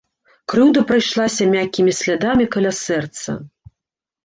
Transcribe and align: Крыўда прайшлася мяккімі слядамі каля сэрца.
Крыўда 0.53 0.81
прайшлася 0.91 1.43
мяккімі 1.51 1.95
слядамі 2.01 2.51
каля 2.57 2.75
сэрца. 2.83 3.39